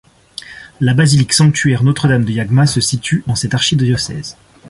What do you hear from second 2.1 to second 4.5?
de Yagma se situe dans cet archidiocèse.